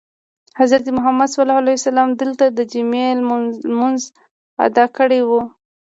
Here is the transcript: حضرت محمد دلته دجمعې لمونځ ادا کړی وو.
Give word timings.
حضرت 0.59 0.85
محمد 0.97 1.29
دلته 2.21 2.45
دجمعې 2.57 3.07
لمونځ 3.69 4.01
ادا 4.65 4.85
کړی 4.97 5.21
وو. 5.29 5.41